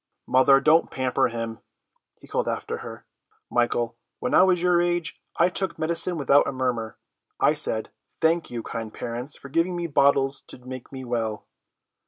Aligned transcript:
"Mother, 0.25 0.59
don't 0.59 0.89
pamper 0.89 1.27
him," 1.27 1.59
he 2.15 2.27
called 2.27 2.47
after 2.47 2.77
her. 2.77 3.05
"Michael, 3.51 3.99
when 4.17 4.33
I 4.33 4.41
was 4.41 4.59
your 4.59 4.81
age 4.81 5.21
I 5.37 5.47
took 5.47 5.77
medicine 5.77 6.17
without 6.17 6.47
a 6.47 6.51
murmur. 6.51 6.97
I 7.39 7.53
said, 7.53 7.91
'Thank 8.19 8.49
you, 8.49 8.63
kind 8.63 8.91
parents, 8.91 9.35
for 9.37 9.49
giving 9.49 9.75
me 9.75 9.85
bottles 9.85 10.41
to 10.47 10.57
make 10.65 10.91
me 10.91 11.05
well. 11.05 11.45